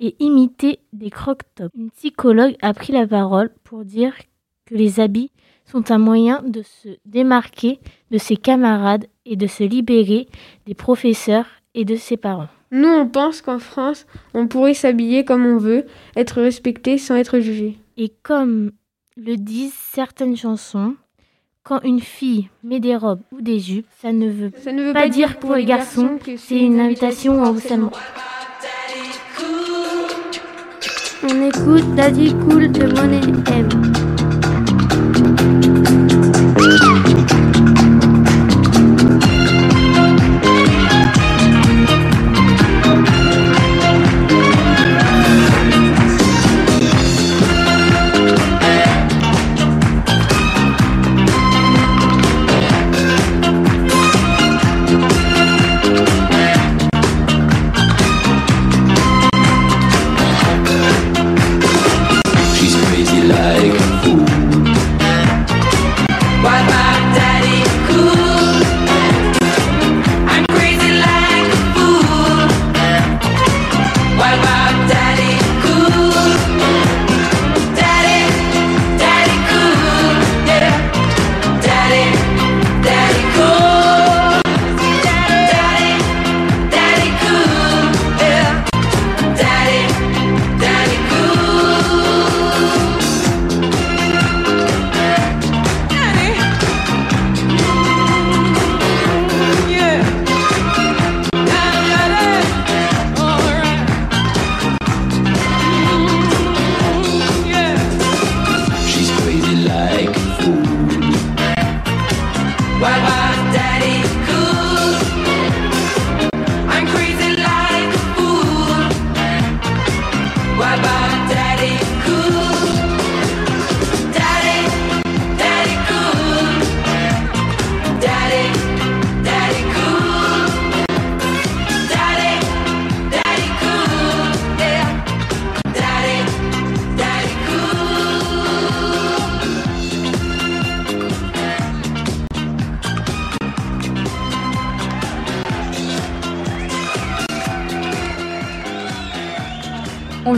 et 0.00 0.16
imiter 0.18 0.80
des 0.92 1.10
croque-tops. 1.10 1.70
Une 1.76 1.90
psychologue 1.90 2.56
a 2.62 2.74
pris 2.74 2.92
la 2.92 3.06
parole 3.06 3.50
pour 3.62 3.84
dire 3.84 4.14
que 4.66 4.74
les 4.74 4.98
habits 4.98 5.30
sont 5.66 5.90
un 5.90 5.98
moyen 5.98 6.42
de 6.42 6.62
se 6.62 6.88
démarquer 7.04 7.78
de 8.10 8.18
ses 8.18 8.36
camarades 8.36 9.06
et 9.24 9.36
de 9.36 9.46
se 9.46 9.62
libérer 9.62 10.26
des 10.66 10.74
professeurs 10.74 11.46
et 11.74 11.84
de 11.84 11.94
ses 11.94 12.16
parents. 12.16 12.48
Nous, 12.72 12.88
on 12.88 13.06
pense 13.06 13.42
qu'en 13.42 13.58
France, 13.58 14.06
on 14.34 14.46
pourrait 14.46 14.74
s'habiller 14.74 15.24
comme 15.24 15.44
on 15.44 15.58
veut, 15.58 15.86
être 16.16 16.40
respecté 16.40 16.98
sans 16.98 17.16
être 17.16 17.40
jugé. 17.40 17.76
Et 17.96 18.12
comme 18.22 18.72
le 19.16 19.36
disent 19.36 19.74
certaines 19.74 20.36
chansons, 20.36 20.96
quand 21.62 21.82
une 21.82 22.00
fille 22.00 22.48
met 22.64 22.80
des 22.80 22.96
robes 22.96 23.22
ou 23.32 23.42
des 23.42 23.58
jupes, 23.58 23.86
ça 24.00 24.12
ne 24.12 24.28
veut, 24.28 24.52
ça 24.56 24.72
ne 24.72 24.84
veut 24.84 24.92
pas, 24.92 25.08
dire 25.08 25.38
pour 25.38 25.54
les 25.54 25.64
garçons 25.64 26.18
que 26.24 26.36
c'est 26.36 26.60
une 26.60 26.80
invitation 26.80 27.42
au 27.42 27.44
harcèlement. 27.44 27.92
On 31.22 31.42
écoute 31.42 31.94
Daddy 31.96 32.34
Cool 32.34 32.72
de 32.72 32.86
Money 32.86 33.20
M. 33.52 34.09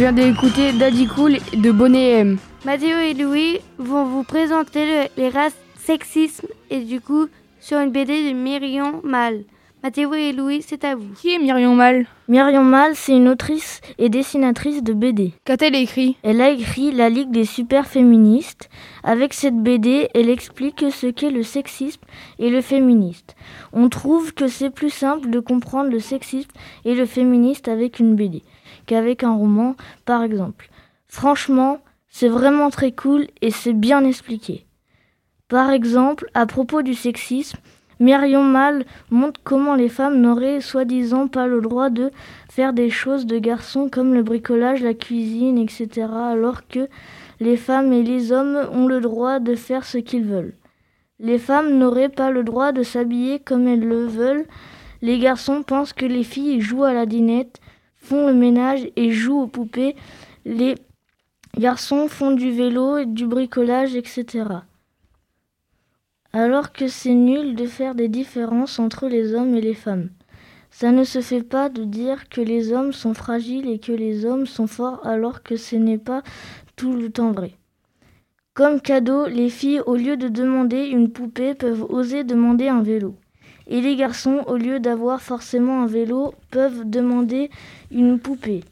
vient 0.02 0.12
d'écouter 0.12 0.72
Daddy 0.72 1.06
Cool 1.06 1.36
de 1.56 1.70
Bonnet 1.70 2.10
M. 2.10 2.38
Mathéo 2.64 2.98
et 2.98 3.14
Louis 3.14 3.60
vont 3.78 4.04
vous 4.04 4.24
présenter 4.24 4.84
le- 4.84 5.08
les 5.16 5.28
races 5.28 5.54
sexisme 5.78 6.48
et 6.70 6.80
du 6.80 7.00
coup 7.00 7.26
sur 7.60 7.78
une 7.78 7.92
BD 7.92 8.28
de 8.32 8.36
Myrion 8.36 9.00
Mal. 9.04 9.44
Mathéo 9.84 10.12
et 10.14 10.32
Louis, 10.32 10.60
c'est 10.66 10.82
à 10.84 10.96
vous. 10.96 11.06
Qui 11.20 11.34
est 11.34 11.38
Myrion 11.38 11.76
Mal 11.76 12.06
Myriam 12.26 12.68
Mal, 12.68 12.96
c'est 12.96 13.12
une 13.16 13.28
autrice 13.28 13.80
et 13.98 14.08
dessinatrice 14.08 14.82
de 14.82 14.92
BD. 14.92 15.34
Qu'a-t-elle 15.44 15.76
écrit? 15.76 16.16
Elle 16.24 16.40
a 16.40 16.50
écrit 16.50 16.90
La 16.90 17.08
Ligue 17.08 17.30
des 17.30 17.44
super 17.44 17.86
féministes. 17.86 18.68
Avec 19.04 19.32
cette 19.34 19.56
BD, 19.56 20.08
elle 20.14 20.30
explique 20.30 20.84
ce 20.90 21.06
qu'est 21.06 21.30
le 21.30 21.44
sexisme 21.44 22.00
et 22.40 22.50
le 22.50 22.60
féministe. 22.60 23.36
On 23.72 23.88
trouve 23.88 24.34
que 24.34 24.48
c'est 24.48 24.70
plus 24.70 24.90
simple 24.90 25.30
de 25.30 25.38
comprendre 25.38 25.90
le 25.90 26.00
sexisme 26.00 26.50
et 26.84 26.96
le 26.96 27.06
féministe 27.06 27.68
avec 27.68 28.00
une 28.00 28.16
BD 28.16 28.42
qu'avec 28.86 29.24
un 29.24 29.34
roman, 29.34 29.76
par 30.04 30.22
exemple. 30.22 30.68
Franchement, 31.08 31.78
c'est 32.08 32.28
vraiment 32.28 32.70
très 32.70 32.92
cool 32.92 33.26
et 33.40 33.50
c'est 33.50 33.72
bien 33.72 34.04
expliqué. 34.04 34.66
Par 35.48 35.70
exemple, 35.70 36.30
à 36.34 36.46
propos 36.46 36.82
du 36.82 36.94
sexisme, 36.94 37.58
Myriam 38.00 38.50
Mal 38.50 38.84
montre 39.10 39.40
comment 39.44 39.74
les 39.74 39.88
femmes 39.88 40.20
n'auraient 40.20 40.60
soi-disant 40.60 41.28
pas 41.28 41.46
le 41.46 41.60
droit 41.60 41.88
de 41.88 42.10
faire 42.50 42.72
des 42.72 42.90
choses 42.90 43.26
de 43.26 43.38
garçons 43.38 43.88
comme 43.88 44.12
le 44.12 44.22
bricolage, 44.22 44.82
la 44.82 44.94
cuisine, 44.94 45.56
etc. 45.58 46.08
alors 46.10 46.66
que 46.66 46.88
les 47.38 47.56
femmes 47.56 47.92
et 47.92 48.02
les 48.02 48.32
hommes 48.32 48.58
ont 48.72 48.86
le 48.86 49.00
droit 49.00 49.38
de 49.38 49.54
faire 49.54 49.84
ce 49.84 49.98
qu'ils 49.98 50.24
veulent. 50.24 50.54
Les 51.20 51.38
femmes 51.38 51.78
n'auraient 51.78 52.08
pas 52.08 52.30
le 52.30 52.42
droit 52.42 52.72
de 52.72 52.82
s'habiller 52.82 53.38
comme 53.38 53.68
elles 53.68 53.86
le 53.86 54.06
veulent. 54.06 54.46
Les 55.00 55.18
garçons 55.18 55.62
pensent 55.62 55.92
que 55.92 56.06
les 56.06 56.24
filles 56.24 56.60
jouent 56.60 56.84
à 56.84 56.92
la 56.92 57.06
dinette, 57.06 57.60
font 58.02 58.26
le 58.26 58.34
ménage 58.34 58.86
et 58.96 59.10
jouent 59.10 59.40
aux 59.40 59.46
poupées. 59.46 59.96
Les 60.44 60.74
garçons 61.56 62.08
font 62.08 62.32
du 62.32 62.50
vélo 62.50 62.98
et 62.98 63.06
du 63.06 63.26
bricolage, 63.26 63.94
etc. 63.96 64.44
Alors 66.34 66.72
que 66.72 66.88
c'est 66.88 67.14
nul 67.14 67.54
de 67.54 67.66
faire 67.66 67.94
des 67.94 68.08
différences 68.08 68.78
entre 68.78 69.08
les 69.08 69.34
hommes 69.34 69.54
et 69.56 69.60
les 69.60 69.74
femmes. 69.74 70.10
Ça 70.70 70.90
ne 70.90 71.04
se 71.04 71.20
fait 71.20 71.42
pas 71.42 71.68
de 71.68 71.84
dire 71.84 72.28
que 72.30 72.40
les 72.40 72.72
hommes 72.72 72.92
sont 72.92 73.14
fragiles 73.14 73.68
et 73.68 73.78
que 73.78 73.92
les 73.92 74.24
hommes 74.24 74.46
sont 74.46 74.66
forts 74.66 75.06
alors 75.06 75.42
que 75.42 75.56
ce 75.56 75.76
n'est 75.76 75.98
pas 75.98 76.22
tout 76.76 76.94
le 76.94 77.10
temps 77.10 77.32
vrai. 77.32 77.52
Comme 78.54 78.80
cadeau, 78.80 79.26
les 79.26 79.48
filles, 79.48 79.80
au 79.86 79.96
lieu 79.96 80.16
de 80.16 80.28
demander 80.28 80.86
une 80.86 81.10
poupée, 81.10 81.54
peuvent 81.54 81.84
oser 81.88 82.24
demander 82.24 82.68
un 82.68 82.82
vélo. 82.82 83.14
Et 83.72 83.80
les 83.80 83.96
garçons, 83.96 84.44
au 84.48 84.58
lieu 84.58 84.80
d'avoir 84.80 85.22
forcément 85.22 85.80
un 85.82 85.86
vélo, 85.86 86.34
peuvent 86.50 86.82
demander 86.84 87.50
une 87.90 88.18
poupée. 88.18 88.64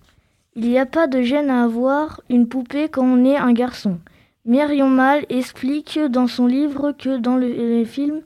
Il 0.56 0.68
n'y 0.68 0.78
a 0.78 0.84
pas 0.84 1.06
de 1.06 1.22
gêne 1.22 1.48
à 1.48 1.64
avoir 1.64 2.20
une 2.28 2.46
poupée 2.46 2.90
quand 2.90 3.06
on 3.06 3.24
est 3.24 3.38
un 3.38 3.54
garçon. 3.54 3.98
Myriam 4.44 4.94
Mal 4.94 5.24
explique 5.30 5.98
dans 5.98 6.26
son 6.26 6.46
livre 6.46 6.92
que 6.92 7.16
dans 7.16 7.38
le- 7.38 7.48
les 7.48 7.86
films, 7.86 8.20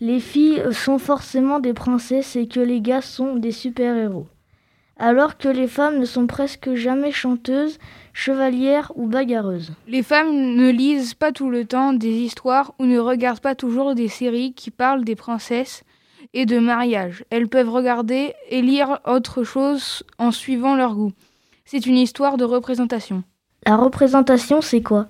les 0.00 0.20
filles 0.20 0.62
sont 0.70 0.98
forcément 0.98 1.58
des 1.58 1.72
princesses 1.74 2.36
et 2.36 2.46
que 2.46 2.60
les 2.60 2.80
gars 2.80 3.02
sont 3.02 3.34
des 3.34 3.50
super-héros. 3.50 4.28
Alors 4.98 5.36
que 5.38 5.48
les 5.48 5.66
femmes 5.66 5.98
ne 5.98 6.04
sont 6.04 6.28
presque 6.28 6.74
jamais 6.74 7.10
chanteuses, 7.10 7.80
chevalières 8.12 8.92
ou 8.94 9.08
bagarreuses. 9.08 9.72
Les 9.88 10.04
femmes 10.04 10.30
ne 10.54 10.70
lisent 10.70 11.14
pas 11.14 11.32
tout 11.32 11.50
le 11.50 11.64
temps 11.64 11.92
des 11.92 12.14
histoires 12.20 12.74
ou 12.78 12.84
ne 12.84 13.00
regardent 13.00 13.40
pas 13.40 13.56
toujours 13.56 13.96
des 13.96 14.06
séries 14.06 14.52
qui 14.52 14.70
parlent 14.70 15.04
des 15.04 15.16
princesses 15.16 15.82
et 16.34 16.46
de 16.46 16.58
mariage. 16.58 17.24
Elles 17.30 17.48
peuvent 17.48 17.70
regarder 17.70 18.34
et 18.48 18.62
lire 18.62 19.00
autre 19.06 19.44
chose 19.44 20.02
en 20.18 20.30
suivant 20.30 20.74
leur 20.74 20.94
goût. 20.94 21.12
C'est 21.64 21.86
une 21.86 21.96
histoire 21.96 22.36
de 22.36 22.44
représentation. 22.44 23.22
La 23.66 23.76
représentation, 23.76 24.60
c'est 24.60 24.82
quoi? 24.82 25.06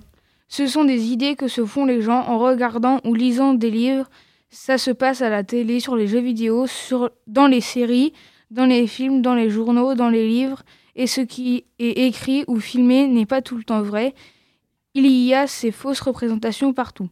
Ce 0.49 0.67
sont 0.67 0.85
des 0.85 1.07
idées 1.07 1.35
que 1.35 1.49
se 1.49 1.64
font 1.64 1.87
les 1.87 2.02
gens 2.02 2.25
en 2.29 2.38
regardant 2.38 3.00
ou 3.05 3.14
lisant 3.14 3.55
des 3.55 3.71
livres. 3.71 4.11
Ça 4.50 4.76
se 4.76 4.91
passe 4.91 5.23
à 5.23 5.31
la 5.31 5.45
télé, 5.45 5.81
sur 5.81 5.97
les 5.97 6.07
jeux 6.07 6.21
vidéo, 6.21 6.67
sur, 6.67 7.11
dans 7.26 7.47
les 7.47 7.62
séries, 7.62 8.12
dans 8.50 8.67
les 8.67 8.87
films, 8.87 9.23
dans 9.23 9.35
les 9.35 9.49
journaux, 9.49 9.95
dans 9.95 10.11
les 10.11 10.29
livres. 10.29 10.62
Et 10.95 11.07
ce 11.07 11.23
qui 11.23 11.64
est 11.79 12.07
écrit 12.07 12.45
ou 12.49 12.61
filmé 12.61 13.07
n'est 13.07 13.25
pas 13.25 13.41
tout 13.41 13.57
le 13.57 13.64
temps 13.64 13.81
vrai. 13.81 14.14
Il 14.93 15.07
y 15.07 15.33
a 15.33 15.47
ces 15.47 15.71
fausses 15.71 16.00
représentations 16.00 16.75
partout. 16.75 17.09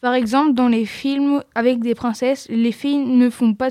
Par 0.00 0.14
exemple, 0.14 0.54
dans 0.54 0.68
les 0.68 0.86
films 0.86 1.42
avec 1.54 1.80
des 1.80 1.94
princesses, 1.94 2.48
les 2.48 2.72
filles 2.72 3.04
ne 3.04 3.28
font 3.30 3.54
pas, 3.54 3.70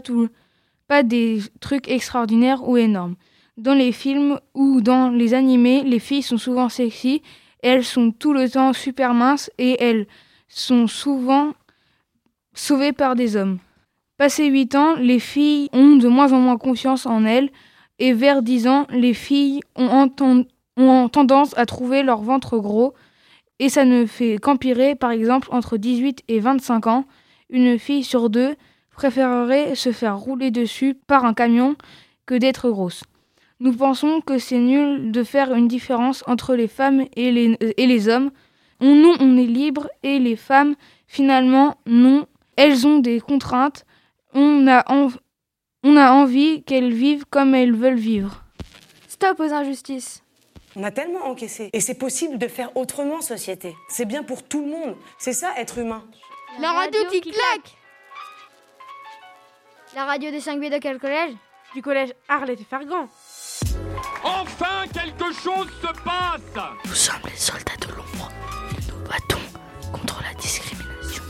pas 0.87 1.03
des 1.03 1.41
trucs 1.59 1.87
extraordinaires 1.87 2.67
ou 2.67 2.77
énormes. 2.77 3.15
Dans 3.57 3.73
les 3.73 3.91
films 3.91 4.39
ou 4.53 4.81
dans 4.81 5.09
les 5.09 5.33
animés, 5.33 5.83
les 5.83 5.99
filles 5.99 6.21
sont 6.21 6.37
souvent 6.37 6.69
sexy 6.69 7.21
elles 7.61 7.83
sont 7.83 8.11
tout 8.11 8.33
le 8.33 8.49
temps 8.49 8.73
super 8.73 9.13
minces 9.13 9.51
et 9.57 9.81
elles 9.83 10.07
sont 10.47 10.87
souvent 10.87 11.53
sauvées 12.53 12.93
par 12.93 13.15
des 13.15 13.35
hommes. 13.35 13.59
Passé 14.17 14.45
8 14.47 14.75
ans, 14.75 14.95
les 14.95 15.19
filles 15.19 15.69
ont 15.73 15.95
de 15.95 16.07
moins 16.07 16.33
en 16.33 16.39
moins 16.39 16.57
confiance 16.57 17.05
en 17.05 17.25
elles 17.25 17.49
et 17.99 18.13
vers 18.13 18.41
10 18.41 18.67
ans, 18.67 18.87
les 18.89 19.13
filles 19.13 19.59
ont 19.75 20.09
tendance 21.09 21.57
à 21.57 21.65
trouver 21.65 22.03
leur 22.03 22.21
ventre 22.21 22.57
gros 22.57 22.93
et 23.59 23.69
ça 23.69 23.85
ne 23.85 24.05
fait 24.05 24.37
qu'empirer. 24.37 24.95
Par 24.95 25.11
exemple, 25.11 25.49
entre 25.51 25.77
18 25.77 26.23
et 26.27 26.39
25 26.39 26.87
ans, 26.87 27.05
une 27.49 27.77
fille 27.77 28.03
sur 28.03 28.29
deux 28.29 28.55
préférerait 28.91 29.75
se 29.75 29.91
faire 29.91 30.17
rouler 30.17 30.51
dessus 30.51 30.93
par 30.93 31.25
un 31.25 31.33
camion 31.33 31.75
que 32.25 32.35
d'être 32.35 32.69
grosse. 32.69 33.03
Nous 33.61 33.73
pensons 33.73 34.21
que 34.21 34.37
c'est 34.37 34.59
nul 34.59 35.11
de 35.11 35.23
faire 35.23 35.53
une 35.53 35.67
différence 35.67 36.23
entre 36.27 36.55
les 36.55 36.67
femmes 36.67 37.05
et 37.15 37.31
les, 37.31 38.09
hommes. 38.09 38.31
On, 38.79 39.15
on 39.19 39.37
est 39.37 39.45
libre 39.45 39.89
et 40.03 40.19
les 40.19 40.37
femmes, 40.37 40.75
finalement, 41.07 41.75
non. 41.85 42.25
Elles 42.55 42.87
ont 42.87 42.99
des 42.99 43.19
contraintes. 43.19 43.85
On 44.33 44.67
a, 44.67 44.85
on 45.83 45.97
a 45.97 46.11
envie 46.11 46.63
qu'elles 46.63 46.93
vivent 46.93 47.25
comme 47.29 47.55
elles 47.55 47.75
veulent 47.75 47.95
vivre. 47.95 48.43
Stop 49.07 49.39
aux 49.41 49.53
injustices. 49.53 50.23
On 50.75 50.83
a 50.83 50.91
tellement 50.91 51.25
encaissé. 51.25 51.69
Et 51.73 51.79
c'est 51.79 51.95
possible 51.95 52.37
de 52.37 52.47
faire 52.47 52.75
autrement, 52.77 53.21
société. 53.21 53.75
C'est 53.89 54.05
bien 54.05 54.23
pour 54.23 54.43
tout 54.43 54.61
le 54.61 54.67
monde. 54.67 54.95
C'est 55.17 55.33
ça, 55.33 55.53
être 55.57 55.79
humain. 55.79 56.03
La 56.61 56.71
radio 56.71 56.99
qui 57.11 57.21
claque 57.21 57.75
La 59.95 60.05
radio 60.05 60.31
des 60.31 60.39
5B 60.39 60.71
de 60.71 60.77
quel 60.79 60.99
collège? 60.99 61.33
Du 61.73 61.81
collège 61.81 62.13
Arlette 62.27 62.61
et 62.61 62.63
Fergan. 62.63 63.07
Enfin, 64.23 64.85
quelque 64.93 65.31
chose 65.33 65.67
se 65.81 66.03
passe 66.03 66.65
Nous 66.85 66.93
sommes 66.93 67.21
les 67.25 67.37
soldats 67.37 67.77
de 67.81 67.93
l'ombre 67.93 68.31
nous 68.87 69.07
battons 69.07 69.39
contre 69.91 70.21
la 70.23 70.33
discrimination. 70.39 71.23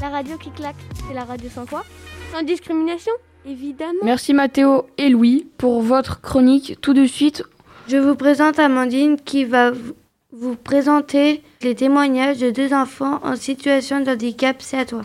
La 0.00 0.08
radio 0.08 0.36
qui 0.36 0.50
claque, 0.50 0.76
c'est 1.06 1.14
la 1.14 1.24
radio 1.24 1.48
sans 1.50 1.66
quoi 1.66 1.84
Sans 2.32 2.42
discrimination 2.42 3.12
Évidemment. 3.44 4.00
Merci 4.02 4.34
Mathéo 4.34 4.86
et 4.98 5.08
Louis 5.08 5.48
pour 5.58 5.82
votre 5.82 6.20
chronique. 6.20 6.78
Tout 6.80 6.94
de 6.94 7.06
suite, 7.06 7.42
Je 7.88 7.96
vous 7.96 8.14
présente 8.14 8.58
Amandine 8.58 9.16
qui 9.16 9.44
va 9.44 9.72
vous 10.30 10.54
présenter 10.54 11.42
les 11.62 11.74
témoignages 11.74 12.38
de 12.38 12.50
deux 12.50 12.72
enfants 12.72 13.18
en 13.24 13.34
situation 13.34 14.00
de 14.00 14.10
handicap. 14.10 14.56
C'est 14.60 14.78
à 14.78 14.84
toi. 14.84 15.02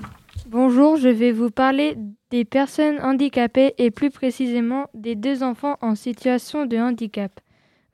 Bonjour, 0.48 0.96
je 0.96 1.10
vais 1.10 1.32
vous 1.32 1.50
parler 1.50 1.98
des 2.30 2.46
personnes 2.46 3.00
handicapées 3.02 3.74
et 3.78 3.90
plus 3.90 4.12
précisément 4.12 4.88
des 4.94 5.16
deux 5.16 5.44
enfants 5.44 5.78
en 5.82 5.96
situation 5.96 6.66
de 6.66 6.78
handicap. 6.78 7.32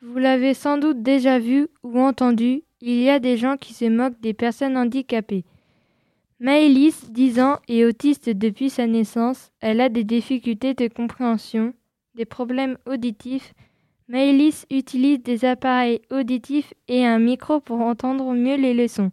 Vous 0.01 0.17
l'avez 0.17 0.53
sans 0.53 0.77
doute 0.77 1.01
déjà 1.01 1.39
vu 1.39 1.69
ou 1.83 1.99
entendu, 1.99 2.63
il 2.81 3.01
y 3.01 3.09
a 3.09 3.19
des 3.19 3.37
gens 3.37 3.55
qui 3.55 3.73
se 3.73 3.85
moquent 3.85 4.19
des 4.19 4.33
personnes 4.33 4.77
handicapées. 4.77 5.45
Maëlys, 6.41 7.09
10 7.09 7.39
ans, 7.39 7.59
est 7.69 7.85
autiste 7.85 8.29
depuis 8.29 8.69
sa 8.69 8.85
naissance. 8.85 9.51
Elle 9.61 9.79
a 9.79 9.87
des 9.87 10.03
difficultés 10.03 10.73
de 10.73 10.89
compréhension, 10.89 11.73
des 12.15 12.25
problèmes 12.25 12.77
auditifs. 12.85 13.53
Maëlys 14.10 14.65
utilise 14.69 15.24
des 15.24 15.45
appareils 15.45 16.01
auditifs 16.12 16.74
et 16.88 17.05
un 17.05 17.19
micro 17.19 17.60
pour 17.60 17.79
entendre 17.79 18.33
mieux 18.33 18.57
les 18.57 18.74
leçons. 18.74 19.12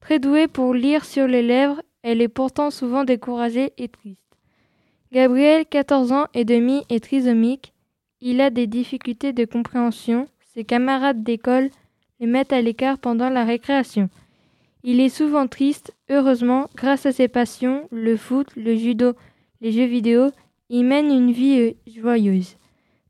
Très 0.00 0.18
douée 0.18 0.48
pour 0.48 0.74
lire 0.74 1.04
sur 1.04 1.26
les 1.26 1.42
lèvres, 1.42 1.80
elle 2.02 2.20
est 2.20 2.28
pourtant 2.28 2.70
souvent 2.70 3.04
découragée 3.04 3.72
et 3.78 3.88
triste. 3.88 4.20
Gabriel, 5.12 5.64
14 5.64 6.12
ans 6.12 6.26
et 6.34 6.44
demi, 6.44 6.82
est 6.90 7.02
trisomique. 7.02 7.72
Il 8.20 8.40
a 8.40 8.50
des 8.50 8.66
difficultés 8.66 9.32
de 9.32 9.44
compréhension. 9.44 10.26
Ses 10.54 10.64
camarades 10.64 11.22
d'école 11.22 11.70
les 12.18 12.26
mettent 12.26 12.52
à 12.52 12.60
l'écart 12.60 12.98
pendant 12.98 13.30
la 13.30 13.44
récréation. 13.44 14.08
Il 14.82 15.00
est 15.00 15.08
souvent 15.08 15.46
triste. 15.46 15.94
Heureusement, 16.10 16.68
grâce 16.74 17.06
à 17.06 17.12
ses 17.12 17.28
passions, 17.28 17.88
le 17.90 18.16
foot, 18.16 18.48
le 18.56 18.74
judo, 18.74 19.14
les 19.60 19.72
jeux 19.72 19.86
vidéo, 19.86 20.30
il 20.68 20.84
mène 20.84 21.10
une 21.10 21.32
vie 21.32 21.60
euh, 21.60 21.72
joyeuse. 21.86 22.56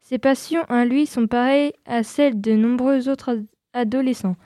Ses 0.04 0.18
passions 0.18 0.62
à 0.68 0.84
lui 0.84 1.06
sont 1.06 1.26
pareilles 1.26 1.72
à 1.84 2.04
celles 2.04 2.40
de 2.40 2.52
nombreux 2.52 3.08
autres 3.08 3.30
ad- 3.30 3.46
adolescents. 3.72 4.36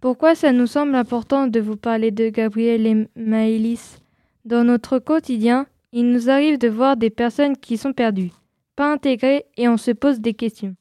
Pourquoi 0.00 0.36
ça 0.36 0.52
nous 0.52 0.68
semble 0.68 0.94
important 0.94 1.48
de 1.48 1.58
vous 1.58 1.76
parler 1.76 2.12
de 2.12 2.28
Gabriel 2.28 2.86
et 2.86 3.08
Maëlys? 3.16 3.98
Dans 4.44 4.62
notre 4.62 5.00
quotidien, 5.00 5.66
il 5.90 6.12
nous 6.12 6.30
arrive 6.30 6.58
de 6.58 6.68
voir 6.68 6.96
des 6.96 7.10
personnes 7.10 7.56
qui 7.56 7.76
sont 7.76 7.92
perdues, 7.92 8.30
pas 8.76 8.92
intégrées 8.92 9.46
et 9.56 9.66
on 9.66 9.76
se 9.76 9.90
pose 9.90 10.20
des 10.20 10.34
questions. 10.34 10.76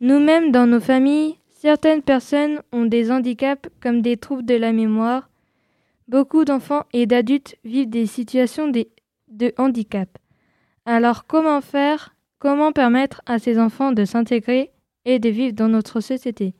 Nous-mêmes, 0.00 0.50
dans 0.50 0.66
nos 0.66 0.80
familles, 0.80 1.36
Certaines 1.64 2.02
personnes 2.02 2.60
ont 2.72 2.84
des 2.84 3.10
handicaps 3.10 3.70
comme 3.80 4.02
des 4.02 4.18
troubles 4.18 4.44
de 4.44 4.54
la 4.54 4.70
mémoire. 4.70 5.30
Beaucoup 6.08 6.44
d'enfants 6.44 6.84
et 6.92 7.06
d'adultes 7.06 7.56
vivent 7.64 7.88
des 7.88 8.04
situations 8.04 8.70
de 8.70 9.54
handicap. 9.56 10.10
Alors 10.84 11.26
comment 11.26 11.62
faire 11.62 12.13
Comment 12.44 12.72
permettre 12.72 13.22
à 13.24 13.38
ces 13.38 13.58
enfants 13.58 13.92
de 13.92 14.04
s'intégrer 14.04 14.70
et 15.06 15.18
de 15.18 15.30
vivre 15.30 15.54
dans 15.54 15.68
notre 15.68 16.02
société? 16.02 16.52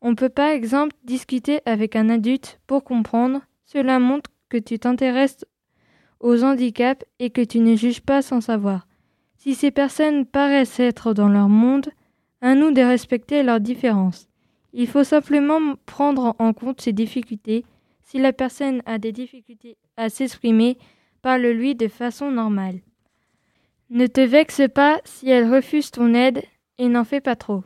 On 0.00 0.14
peut 0.14 0.28
par 0.28 0.50
exemple 0.50 0.94
discuter 1.02 1.58
avec 1.66 1.96
un 1.96 2.08
adulte 2.10 2.60
pour 2.68 2.84
comprendre. 2.84 3.40
Cela 3.64 3.98
montre 3.98 4.30
que 4.48 4.56
tu 4.56 4.78
t'intéresses 4.78 5.44
aux 6.20 6.44
handicaps 6.44 7.04
et 7.18 7.30
que 7.30 7.40
tu 7.40 7.58
ne 7.58 7.74
juges 7.74 8.02
pas 8.02 8.22
sans 8.22 8.40
savoir. 8.40 8.86
Si 9.36 9.56
ces 9.56 9.72
personnes 9.72 10.26
paraissent 10.26 10.78
être 10.78 11.12
dans 11.12 11.28
leur 11.28 11.48
monde, 11.48 11.90
à 12.40 12.54
nous 12.54 12.70
de 12.70 12.80
respecter 12.80 13.42
leurs 13.42 13.58
différences. 13.58 14.28
Il 14.72 14.86
faut 14.86 15.02
simplement 15.02 15.74
prendre 15.86 16.36
en 16.38 16.52
compte 16.52 16.80
ces 16.80 16.92
difficultés. 16.92 17.64
Si 18.04 18.20
la 18.20 18.32
personne 18.32 18.80
a 18.86 18.98
des 18.98 19.10
difficultés 19.10 19.76
à 19.96 20.08
s'exprimer, 20.08 20.78
parle-lui 21.20 21.74
de 21.74 21.88
façon 21.88 22.30
normale. 22.30 22.78
Ne 23.92 24.06
te 24.06 24.20
vexe 24.20 24.62
pas 24.72 25.00
si 25.04 25.28
elle 25.30 25.52
refuse 25.52 25.90
ton 25.90 26.14
aide 26.14 26.44
et 26.78 26.86
n'en 26.86 27.02
fais 27.02 27.20
pas 27.20 27.34
trop, 27.34 27.64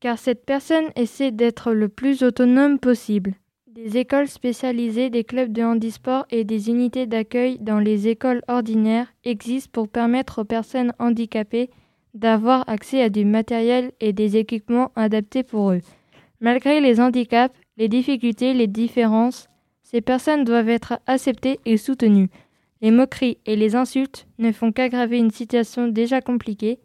car 0.00 0.16
cette 0.16 0.46
personne 0.46 0.90
essaie 0.94 1.32
d'être 1.32 1.72
le 1.72 1.88
plus 1.88 2.22
autonome 2.22 2.78
possible. 2.78 3.34
Des 3.66 3.98
écoles 3.98 4.28
spécialisées, 4.28 5.10
des 5.10 5.24
clubs 5.24 5.52
de 5.52 5.64
handisport 5.64 6.24
et 6.30 6.44
des 6.44 6.70
unités 6.70 7.06
d'accueil 7.06 7.58
dans 7.58 7.80
les 7.80 8.06
écoles 8.06 8.42
ordinaires 8.46 9.12
existent 9.24 9.70
pour 9.72 9.88
permettre 9.88 10.42
aux 10.42 10.44
personnes 10.44 10.92
handicapées 11.00 11.70
d'avoir 12.14 12.68
accès 12.68 13.02
à 13.02 13.08
du 13.08 13.24
matériel 13.24 13.90
et 13.98 14.12
des 14.12 14.36
équipements 14.36 14.92
adaptés 14.94 15.42
pour 15.42 15.72
eux. 15.72 15.80
Malgré 16.38 16.80
les 16.80 17.00
handicaps, 17.00 17.54
les 17.76 17.88
difficultés, 17.88 18.54
les 18.54 18.68
différences, 18.68 19.48
ces 19.82 20.00
personnes 20.00 20.44
doivent 20.44 20.68
être 20.68 21.00
acceptées 21.08 21.58
et 21.66 21.76
soutenues. 21.76 22.30
Les 22.82 22.90
moqueries 22.90 23.38
et 23.46 23.56
les 23.56 23.76
insultes 23.76 24.26
ne 24.38 24.52
font 24.52 24.72
qu'aggraver 24.72 25.18
une 25.18 25.30
situation 25.30 25.88
déjà 25.88 26.20
compliquée, 26.20 26.78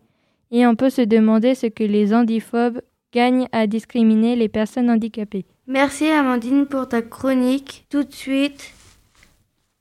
et 0.51 0.67
on 0.67 0.75
peut 0.75 0.89
se 0.89 1.01
demander 1.01 1.55
ce 1.55 1.67
que 1.67 1.83
les 1.83 2.13
handiphobes 2.13 2.81
gagnent 3.13 3.47
à 3.51 3.65
discriminer 3.65 4.35
les 4.35 4.49
personnes 4.49 4.89
handicapées. 4.89 5.45
Merci 5.67 6.07
Amandine 6.07 6.65
pour 6.65 6.87
ta 6.87 7.01
chronique. 7.01 7.85
Tout 7.89 8.03
de 8.03 8.13
suite, 8.13 8.73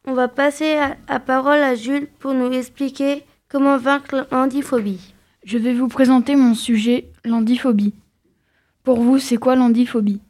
on 0.07 0.15
va 0.15 0.29
passer 0.29 0.77
la 1.09 1.21
parole 1.21 1.61
à 1.61 1.75
Jules 1.75 2.09
pour 2.19 2.33
nous 2.33 2.51
expliquer 2.53 3.23
comment 3.49 3.77
vaincre 3.77 4.27
l'handiphobie. 4.31 5.15
Je 5.45 5.59
vais 5.59 5.75
vous 5.75 5.89
présenter 5.89 6.37
mon 6.37 6.55
sujet, 6.55 7.11
l'handiphobie. 7.25 7.93
Pour 8.83 9.01
vous, 9.01 9.19
c'est 9.19 9.37
quoi 9.37 9.57
l'handiphobie 9.57 10.21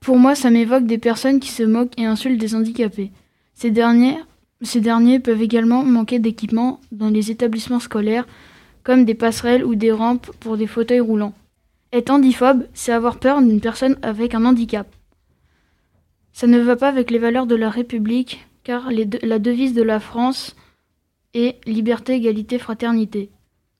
Pour 0.00 0.18
moi, 0.18 0.34
ça 0.34 0.50
m'évoque 0.50 0.86
des 0.86 0.98
personnes 0.98 1.40
qui 1.40 1.50
se 1.50 1.62
moquent 1.62 1.98
et 1.98 2.04
insultent 2.04 2.40
des 2.40 2.54
handicapés. 2.54 3.10
Ces 3.54 3.70
derniers, 3.70 4.16
ces 4.62 4.80
derniers 4.80 5.20
peuvent 5.20 5.42
également 5.42 5.84
manquer 5.84 6.18
d'équipement 6.18 6.80
dans 6.92 7.08
les 7.08 7.30
établissements 7.30 7.80
scolaires, 7.80 8.26
comme 8.82 9.04
des 9.04 9.14
passerelles 9.14 9.64
ou 9.64 9.74
des 9.74 9.92
rampes 9.92 10.30
pour 10.40 10.56
des 10.56 10.66
fauteuils 10.66 11.00
roulants. 11.00 11.34
Être 11.92 12.10
handiphobe, 12.10 12.66
c'est 12.72 12.92
avoir 12.92 13.18
peur 13.18 13.40
d'une 13.42 13.60
personne 13.60 13.98
avec 14.02 14.34
un 14.34 14.44
handicap. 14.44 14.86
Ça 16.32 16.46
ne 16.46 16.58
va 16.58 16.76
pas 16.76 16.88
avec 16.88 17.10
les 17.10 17.18
valeurs 17.18 17.46
de 17.46 17.54
la 17.54 17.70
République, 17.70 18.46
car 18.64 18.90
la 18.90 19.38
devise 19.38 19.74
de 19.74 19.82
la 19.82 20.00
France 20.00 20.56
est 21.34 21.56
liberté, 21.66 22.14
égalité, 22.14 22.58
fraternité. 22.58 23.30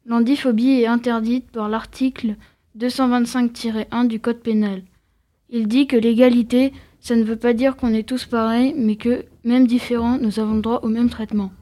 L'handiphobie 0.07 0.81
est 0.81 0.87
interdite 0.87 1.51
par 1.51 1.69
l'article 1.69 2.37
225-1 2.79 4.07
du 4.07 4.21
Code 4.21 4.41
pénal. 4.41 4.83
Il 5.51 5.67
dit 5.69 5.87
que 5.87 5.97
l'égalité, 5.97 6.73
ça 7.07 7.15
ne 7.15 7.23
veut 7.23 7.37
pas 7.37 7.53
dire 7.53 7.77
qu'on 7.77 7.95
est 7.95 8.03
tous 8.03 8.25
pareils, 8.25 8.75
mais 8.77 8.97
que, 8.97 9.27
même 9.45 9.69
différents, 9.69 10.19
nous 10.19 10.41
avons 10.41 10.57
droit 10.57 10.81
au 10.83 10.89
même 10.89 11.09
traitement. 11.09 11.53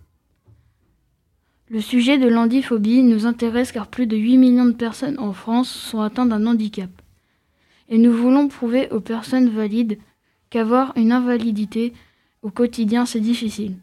Le 1.68 1.82
sujet 1.82 2.16
de 2.16 2.26
l'handiphobie 2.26 3.02
nous 3.02 3.26
intéresse 3.26 3.70
car 3.70 3.88
plus 3.88 4.06
de 4.06 4.16
8 4.16 4.38
millions 4.38 4.64
de 4.64 4.72
personnes 4.72 5.18
en 5.18 5.34
France 5.34 5.68
sont 5.68 6.00
atteintes 6.00 6.30
d'un 6.30 6.46
handicap. 6.46 6.88
Et 7.90 7.98
nous 7.98 8.10
voulons 8.10 8.48
prouver 8.48 8.88
aux 8.90 9.00
personnes 9.00 9.50
valides 9.50 9.98
qu'avoir 10.48 10.94
une 10.96 11.12
invalidité 11.12 11.92
au 12.40 12.48
quotidien 12.48 13.04
c'est 13.04 13.20
difficile. 13.20 13.74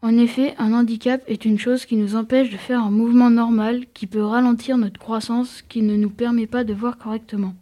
En 0.00 0.16
effet, 0.16 0.54
un 0.56 0.72
handicap 0.72 1.22
est 1.26 1.44
une 1.44 1.58
chose 1.58 1.84
qui 1.84 1.96
nous 1.96 2.16
empêche 2.16 2.48
de 2.48 2.56
faire 2.56 2.82
un 2.82 2.90
mouvement 2.90 3.28
normal, 3.28 3.84
qui 3.92 4.06
peut 4.06 4.24
ralentir 4.24 4.78
notre 4.78 4.98
croissance, 4.98 5.60
qui 5.68 5.82
ne 5.82 5.96
nous 5.96 6.08
permet 6.08 6.46
pas 6.46 6.64
de 6.64 6.72
voir 6.72 6.96
correctement. 6.96 7.52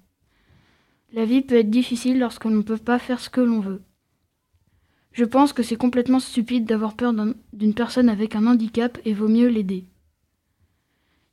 La 1.16 1.24
vie 1.24 1.40
peut 1.40 1.56
être 1.56 1.70
difficile 1.70 2.18
lorsqu'on 2.18 2.50
ne 2.50 2.60
peut 2.60 2.76
pas 2.76 2.98
faire 2.98 3.20
ce 3.20 3.30
que 3.30 3.40
l'on 3.40 3.60
veut. 3.60 3.80
Je 5.12 5.24
pense 5.24 5.54
que 5.54 5.62
c'est 5.62 5.76
complètement 5.76 6.20
stupide 6.20 6.66
d'avoir 6.66 6.92
peur 6.92 7.14
d'une 7.54 7.72
personne 7.72 8.10
avec 8.10 8.36
un 8.36 8.46
handicap 8.46 8.98
et 9.06 9.14
vaut 9.14 9.26
mieux 9.26 9.48
l'aider. 9.48 9.86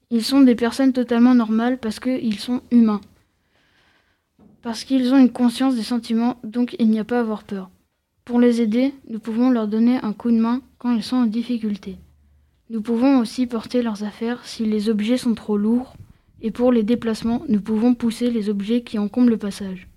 Ils 0.09 0.23
sont 0.23 0.39
des 0.39 0.55
personnes 0.55 0.93
totalement 0.93 1.35
normales 1.35 1.79
parce 1.79 1.99
qu'ils 1.99 2.39
sont 2.39 2.61
humains. 2.71 3.01
Parce 4.61 4.85
qu'ils 4.85 5.13
ont 5.13 5.17
une 5.17 5.33
conscience 5.33 5.75
des 5.75 5.83
sentiments, 5.83 6.39
donc 6.45 6.77
il 6.79 6.89
n'y 6.89 6.99
a 6.99 7.03
pas 7.03 7.17
à 7.17 7.21
avoir 7.21 7.43
peur. 7.43 7.69
Pour 8.23 8.39
les 8.39 8.61
aider, 8.61 8.93
nous 9.09 9.19
pouvons 9.19 9.49
leur 9.49 9.67
donner 9.67 9.97
un 10.01 10.13
coup 10.13 10.31
de 10.31 10.39
main 10.39 10.61
quand 10.77 10.91
ils 10.91 11.03
sont 11.03 11.17
en 11.17 11.25
difficulté. 11.25 11.97
Nous 12.69 12.81
pouvons 12.81 13.19
aussi 13.19 13.47
porter 13.47 13.83
leurs 13.83 14.05
affaires 14.05 14.45
si 14.45 14.63
les 14.63 14.87
objets 14.87 15.17
sont 15.17 15.33
trop 15.33 15.57
lourds, 15.57 15.97
et 16.43 16.51
pour 16.51 16.71
les 16.71 16.83
déplacements, 16.83 17.41
nous 17.47 17.61
pouvons 17.61 17.95
pousser 17.95 18.29
les 18.29 18.49
objets 18.49 18.83
qui 18.83 18.99
encombrent 18.99 19.29
le 19.29 19.37
passage. 19.37 19.87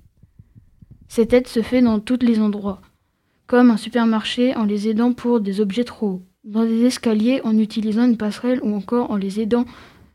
Cette 1.09 1.33
aide 1.33 1.49
se 1.49 1.61
fait 1.61 1.83
dans 1.83 1.99
tous 1.99 2.21
les 2.23 2.41
endroits, 2.41 2.81
comme 3.47 3.71
un 3.71 3.77
supermarché 3.77 4.55
en 4.55 4.65
les 4.65 4.89
aidant 4.89 5.13
pour 5.13 5.41
des 5.41 5.61
objets 5.61 5.85
trop 5.85 6.07
hauts, 6.07 6.23
dans 6.45 6.65
des 6.65 6.85
escaliers 6.85 7.41
en 7.43 7.59
utilisant 7.59 8.07
une 8.07 8.17
passerelle 8.17 8.61
ou 8.63 8.75
encore 8.75 9.11
en 9.11 9.17
les 9.17 9.41
aidant 9.41 9.67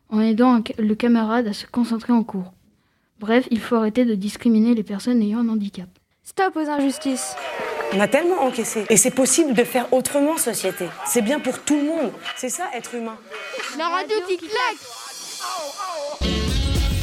en 0.10 0.20
aidant 0.20 0.62
le 0.78 0.96
camarade 0.96 1.48
à 1.48 1.54
se 1.54 1.66
concentrer 1.66 2.12
en 2.12 2.24
cours. 2.24 2.54
Bref, 3.20 3.48
il 3.52 3.60
faut 3.60 3.76
arrêter 3.76 4.04
de 4.04 4.16
discriminer 4.16 4.74
les 4.74 4.84
personnes 4.84 5.22
ayant 5.22 5.40
un 5.40 5.50
handicap. 5.50 5.88
Stop 6.24 6.56
aux 6.56 6.70
injustices. 6.70 7.36
On 7.94 8.00
a 8.00 8.08
tellement 8.08 8.42
encaissé. 8.42 8.86
Et 8.90 8.98
c'est 8.98 9.12
possible 9.12 9.54
de 9.54 9.64
faire 9.64 9.92
autrement, 9.94 10.38
société. 10.38 10.88
C'est 11.06 11.22
bien 11.22 11.40
pour 11.40 11.60
tout 11.60 11.76
le 11.76 11.84
monde. 11.84 12.12
C'est 12.36 12.50
ça, 12.50 12.66
être 12.74 12.96
humain. 12.96 13.18
La 13.78 13.88
radio 13.90 14.16
qui 14.28 14.38
claque 14.38 15.01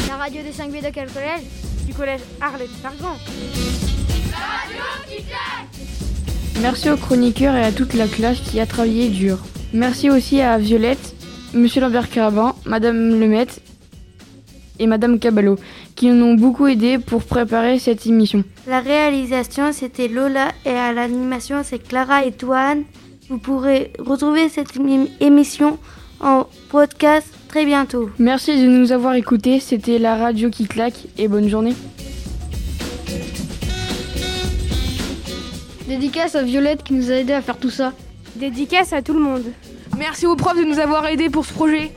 La 0.09 0.17
radio 0.17 0.43
des 0.43 0.53
5 0.53 0.71
B 0.71 0.83
de 0.85 0.91
quel 0.93 1.09
collège 1.09 1.43
Du 1.87 1.95
collège 1.95 2.21
Arlette 2.41 2.71
Sargon. 2.83 3.15
La 4.31 4.37
radio 4.37 4.83
qui 5.09 5.23
claque 5.23 6.61
Merci 6.61 6.91
aux 6.91 6.97
chroniqueurs 6.97 7.55
et 7.55 7.63
à 7.63 7.71
toute 7.71 7.95
la 7.95 8.09
classe 8.09 8.41
qui 8.41 8.59
a 8.59 8.67
travaillé 8.67 9.11
dur. 9.11 9.39
Merci 9.73 10.11
aussi 10.11 10.41
à 10.41 10.59
Violette, 10.59 11.15
Monsieur 11.55 11.81
Lambert 11.81 12.11
Carabin, 12.11 12.55
Madame 12.65 13.21
Lemaitre 13.21 13.61
et 14.81 14.89
Madame 14.89 15.21
Caballo, 15.21 15.57
qui 15.95 16.09
nous 16.09 16.25
ont 16.25 16.35
beaucoup 16.35 16.67
aidé 16.67 16.99
pour 16.99 17.23
préparer 17.23 17.79
cette 17.79 18.07
émission. 18.07 18.43
La 18.67 18.81
réalisation, 18.81 19.73
c'était 19.73 20.09
Lola 20.09 20.49
et 20.65 20.71
à 20.71 20.93
l'animation, 20.93 21.63
c'est 21.63 21.79
Clara 21.79 22.25
et 22.25 22.33
Toine. 22.33 22.83
Vous 23.29 23.39
pourrez 23.39 23.93
retrouver 24.01 24.49
cette 24.49 24.73
émission 25.21 25.79
en 26.21 26.47
podcast 26.69 27.27
très 27.49 27.65
bientôt. 27.65 28.11
Merci 28.19 28.63
de 28.63 28.69
nous 28.69 28.93
avoir 28.93 29.15
écoutés. 29.15 29.61
C'était 29.61 29.99
la 29.99 30.17
radio 30.17 30.51
qui 30.51 30.67
claque 30.67 31.07
et 31.17 31.29
bonne 31.29 31.49
journée. 31.49 31.75
Dédicace 35.87 36.35
à 36.35 36.43
Violette 36.43 36.83
qui 36.83 36.93
nous 36.93 37.11
a 37.11 37.15
aidé 37.15 37.33
à 37.33 37.41
faire 37.41 37.59
tout 37.59 37.71
ça. 37.71 37.93
Dédicace 38.37 38.93
à 38.93 39.03
tout 39.03 39.15
le 39.15 39.21
monde. 39.21 39.45
Merci 39.97 40.27
aux 40.27 40.37
profs 40.37 40.59
de 40.59 40.65
nous 40.65 40.79
avoir 40.79 41.07
aidés 41.07 41.31
pour 41.31 41.47
ce 41.47 41.53
projet. 41.53 41.93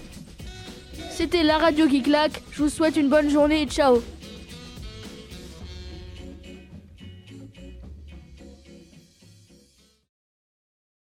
C'était 1.11 1.43
la 1.43 1.57
radio 1.57 1.87
qui 1.87 2.01
claque. 2.01 2.41
Je 2.51 2.63
vous 2.63 2.69
souhaite 2.69 2.95
une 2.95 3.09
bonne 3.09 3.29
journée 3.29 3.61
et 3.63 3.65
ciao. 3.67 4.01